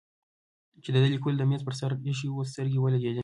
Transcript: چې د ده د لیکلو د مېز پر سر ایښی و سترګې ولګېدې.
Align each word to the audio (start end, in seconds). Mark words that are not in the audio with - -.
چې 0.83 0.89
د 0.91 0.95
ده 0.95 0.99
د 1.03 1.11
لیکلو 1.13 1.37
د 1.39 1.43
مېز 1.49 1.61
پر 1.67 1.73
سر 1.79 1.91
ایښی 2.07 2.27
و 2.29 2.47
سترګې 2.51 2.79
ولګېدې. 2.81 3.19